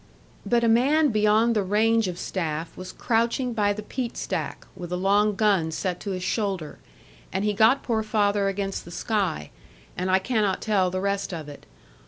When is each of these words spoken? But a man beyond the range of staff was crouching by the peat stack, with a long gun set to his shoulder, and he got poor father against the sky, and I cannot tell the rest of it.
But 0.47 0.63
a 0.63 0.67
man 0.67 1.09
beyond 1.09 1.55
the 1.55 1.61
range 1.61 2.07
of 2.07 2.17
staff 2.17 2.75
was 2.75 2.91
crouching 2.91 3.53
by 3.53 3.71
the 3.71 3.83
peat 3.83 4.17
stack, 4.17 4.65
with 4.75 4.91
a 4.91 4.95
long 4.97 5.35
gun 5.35 5.69
set 5.69 5.99
to 5.99 6.09
his 6.09 6.23
shoulder, 6.23 6.79
and 7.31 7.45
he 7.45 7.53
got 7.53 7.83
poor 7.83 8.01
father 8.01 8.47
against 8.47 8.83
the 8.83 8.89
sky, 8.89 9.51
and 9.95 10.09
I 10.09 10.17
cannot 10.17 10.59
tell 10.59 10.89
the 10.89 11.01
rest 11.01 11.31
of 11.35 11.47
it. 11.47 11.67